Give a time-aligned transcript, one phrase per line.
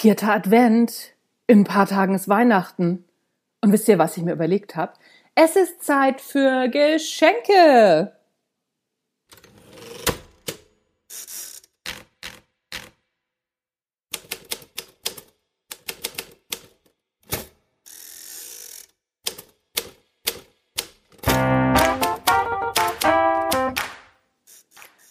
[0.00, 1.16] Vierter Advent.
[1.48, 3.04] In ein paar Tagen ist Weihnachten.
[3.60, 4.92] Und wisst ihr, was ich mir überlegt habe?
[5.34, 8.12] Es ist Zeit für Geschenke.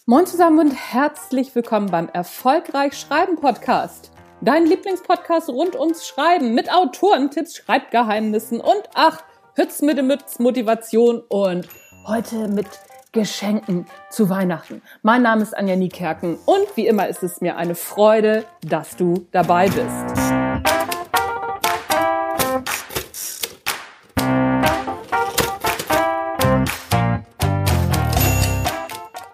[0.06, 4.12] Moin zusammen und herzlich willkommen beim Erfolgreich Schreiben Podcast.
[4.40, 9.24] Dein Lieblingspodcast rund ums Schreiben mit Autorentipps, Schreibgeheimnissen und ach,
[9.56, 11.68] Hütz mit Mütz, Motivation und
[12.06, 12.68] heute mit
[13.10, 14.80] Geschenken zu Weihnachten.
[15.02, 19.26] Mein Name ist Anja Niekerken und wie immer ist es mir eine Freude, dass du
[19.32, 20.17] dabei bist.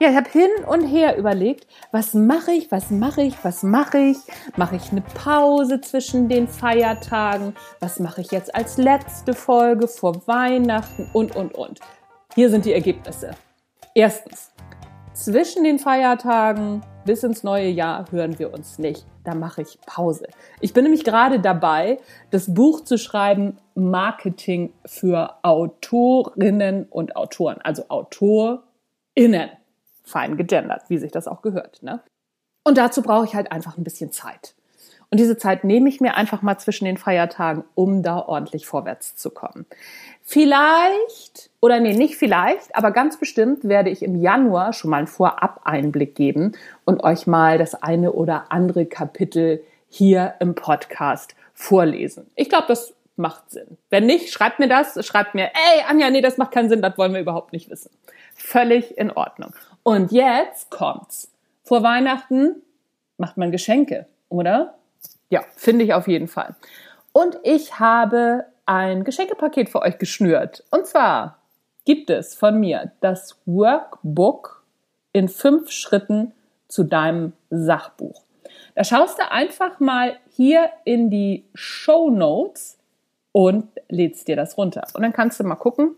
[0.05, 3.97] Ja, ich habe hin und her überlegt, was mache ich, was mache ich, was mache
[3.97, 4.19] ich?
[4.55, 7.55] Mache ich eine Pause zwischen den Feiertagen?
[7.81, 11.09] Was mache ich jetzt als letzte Folge vor Weihnachten?
[11.15, 11.81] Und, und, und.
[12.35, 13.31] Hier sind die Ergebnisse.
[13.95, 14.53] Erstens,
[15.15, 19.07] zwischen den Feiertagen bis ins neue Jahr hören wir uns nicht.
[19.25, 20.29] Da mache ich Pause.
[20.61, 21.99] Ich bin nämlich gerade dabei,
[22.31, 29.49] das Buch zu schreiben Marketing für Autorinnen und Autoren, also AutorInnen
[30.05, 31.83] fein gegendert, wie sich das auch gehört.
[31.83, 32.01] Ne?
[32.65, 34.55] Und dazu brauche ich halt einfach ein bisschen Zeit.
[35.11, 39.15] Und diese Zeit nehme ich mir einfach mal zwischen den Feiertagen, um da ordentlich vorwärts
[39.15, 39.67] zu kommen.
[40.23, 45.07] Vielleicht, oder nee, nicht vielleicht, aber ganz bestimmt werde ich im Januar schon mal einen
[45.07, 46.53] Vorab-Einblick geben
[46.85, 52.27] und euch mal das eine oder andere Kapitel hier im Podcast vorlesen.
[52.35, 53.79] Ich glaube, das macht Sinn.
[53.91, 56.99] Wenn nicht, schreibt mir das, schreibt mir, ey, Anja, nee, das macht keinen Sinn, das
[56.99, 57.91] wollen wir überhaupt nicht wissen.
[58.35, 59.55] Völlig in Ordnung.
[59.85, 61.31] Und jetzt kommt's.
[61.63, 62.63] Vor Weihnachten
[63.19, 64.75] macht man Geschenke, oder?
[65.29, 66.57] Ja, finde ich auf jeden Fall.
[67.13, 70.65] Und ich habe ein Geschenkepaket für euch geschnürt.
[70.71, 71.39] Und zwar
[71.85, 74.65] gibt es von mir das Workbook
[75.13, 76.33] in fünf Schritten
[76.67, 78.23] zu deinem Sachbuch.
[78.75, 82.79] Da schaust du einfach mal hier in die Show Notes
[83.33, 84.87] und lädst dir das runter.
[84.95, 85.95] Und dann kannst du mal gucken,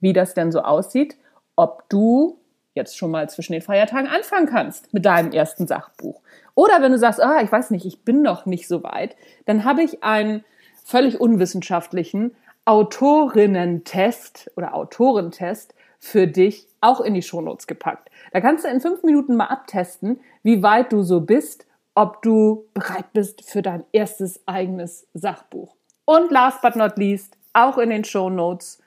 [0.00, 1.16] wie das denn so aussieht,
[1.56, 2.38] ob du
[2.74, 6.20] jetzt schon mal zwischen den Feiertagen anfangen kannst mit deinem ersten Sachbuch.
[6.54, 9.64] Oder wenn du sagst, ah, ich weiß nicht, ich bin noch nicht so weit, dann
[9.64, 10.44] habe ich einen
[10.84, 12.34] völlig unwissenschaftlichen
[12.64, 18.10] Autorinnentest oder Autorentest für dich auch in die Shownotes gepackt.
[18.32, 22.66] Da kannst du in fünf Minuten mal abtesten, wie weit du so bist, ob du
[22.74, 25.76] bereit bist für dein erstes eigenes Sachbuch.
[26.04, 28.82] Und last but not least, auch in den Shownotes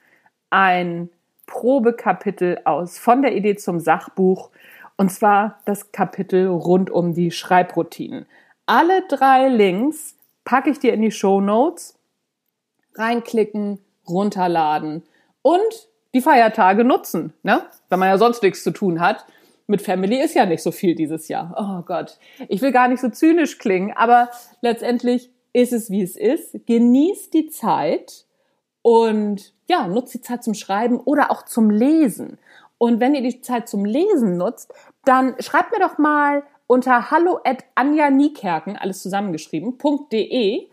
[0.49, 1.09] ein
[1.47, 4.51] Probekapitel aus von der Idee zum Sachbuch
[4.97, 8.27] und zwar das Kapitel rund um die Schreibroutinen.
[8.65, 11.95] Alle drei Links packe ich dir in die Show Notes.
[12.95, 15.03] Reinklicken, runterladen
[15.41, 17.61] und die Feiertage nutzen, ne?
[17.89, 19.25] Wenn man ja sonst nichts zu tun hat.
[19.67, 21.53] Mit Family ist ja nicht so viel dieses Jahr.
[21.57, 22.17] Oh Gott.
[22.47, 24.29] Ich will gar nicht so zynisch klingen, aber
[24.61, 26.65] letztendlich ist es, wie es ist.
[26.65, 28.25] Genießt die Zeit
[28.87, 32.37] und ja, nutzt die Zeit zum Schreiben oder auch zum Lesen.
[32.77, 37.41] Und wenn ihr die Zeit zum Lesen nutzt, dann schreibt mir doch mal unter hallo
[37.43, 39.77] at Anja Niekerken, alles zusammengeschrieben,
[40.09, 40.69] .de,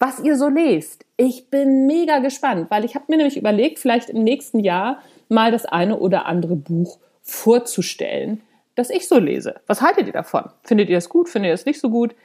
[0.00, 1.04] was ihr so lest.
[1.16, 4.98] Ich bin mega gespannt, weil ich habe mir nämlich überlegt, vielleicht im nächsten Jahr
[5.28, 8.42] mal das eine oder andere Buch vorzustellen,
[8.74, 9.60] das ich so lese.
[9.68, 10.50] Was haltet ihr davon?
[10.64, 11.28] Findet ihr es gut?
[11.28, 12.16] Findet ihr es nicht so gut?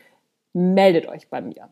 [0.54, 1.70] Meldet euch bei mir.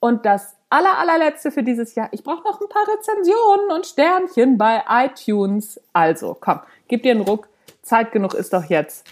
[0.00, 2.08] Und das aller, allerletzte für dieses Jahr.
[2.10, 5.80] Ich brauche noch ein paar Rezensionen und Sternchen bei iTunes.
[5.92, 7.48] Also, komm, gib dir einen Ruck.
[7.82, 9.06] Zeit genug ist doch jetzt.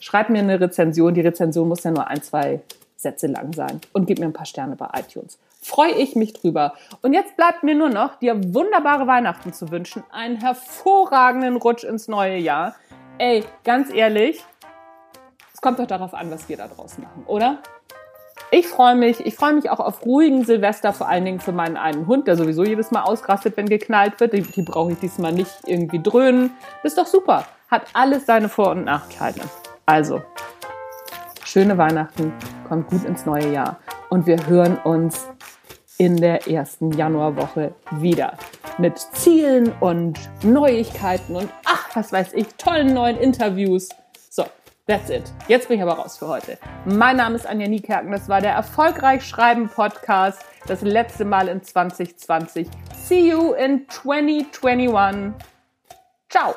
[0.00, 1.14] Schreib mir eine Rezension.
[1.14, 2.60] Die Rezension muss ja nur ein, zwei
[2.96, 3.80] Sätze lang sein.
[3.92, 5.38] Und gib mir ein paar Sterne bei iTunes.
[5.60, 6.74] Freue ich mich drüber.
[7.02, 10.04] Und jetzt bleibt mir nur noch, dir wunderbare Weihnachten zu wünschen.
[10.12, 12.76] Einen hervorragenden Rutsch ins neue Jahr.
[13.18, 14.44] Ey, ganz ehrlich,
[15.52, 17.58] es kommt doch darauf an, was wir da draußen machen, oder?
[18.50, 19.24] Ich freue mich.
[19.26, 22.36] Ich freue mich auch auf ruhigen Silvester, vor allen Dingen für meinen einen Hund, der
[22.36, 24.32] sowieso jedes Mal ausrastet, wenn geknallt wird.
[24.32, 26.52] Die, die brauche ich diesmal nicht irgendwie dröhnen.
[26.82, 27.44] Ist doch super.
[27.70, 29.42] Hat alles seine Vor- und Nachteile.
[29.84, 30.22] Also,
[31.44, 32.32] schöne Weihnachten,
[32.66, 33.78] kommt gut ins neue Jahr.
[34.08, 35.26] Und wir hören uns
[35.98, 38.32] in der ersten Januarwoche wieder.
[38.78, 43.90] Mit Zielen und Neuigkeiten und ach, was weiß ich, tollen neuen Interviews.
[44.88, 45.30] That's it.
[45.48, 46.56] Jetzt bin ich aber raus für heute.
[46.86, 48.10] Mein Name ist Anja Niekerken.
[48.10, 50.42] Das war der Erfolgreich Schreiben Podcast.
[50.66, 52.66] Das letzte Mal in 2020.
[52.94, 55.34] See you in 2021.
[56.30, 56.54] Ciao.